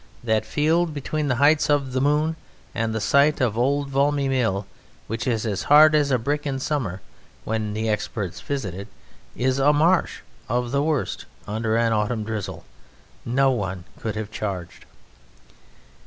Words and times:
That 0.23 0.47
field 0.47 0.95
between 0.95 1.27
the 1.27 1.35
heights 1.35 1.69
of 1.69 1.93
"The 1.93 2.01
Moon" 2.01 2.35
and 2.73 2.91
the 2.91 2.99
site 2.99 3.39
of 3.39 3.55
old 3.55 3.89
Valmy 3.91 4.27
mill, 4.27 4.65
which 5.05 5.27
is 5.27 5.45
as 5.45 5.61
hard 5.61 5.93
as 5.93 6.09
a 6.09 6.17
brick 6.17 6.47
in 6.47 6.57
summer 6.59 7.01
(when 7.43 7.73
the 7.75 7.87
experts 7.87 8.41
visit 8.41 8.73
it), 8.73 8.87
is 9.35 9.59
a 9.59 9.71
marsh 9.71 10.21
of 10.49 10.71
the 10.71 10.81
worst 10.81 11.25
under 11.47 11.75
an 11.77 11.93
autumn 11.93 12.23
drizzle; 12.23 12.65
no 13.25 13.51
one 13.51 13.83
could 13.99 14.15
have 14.15 14.31
charged. 14.31 14.85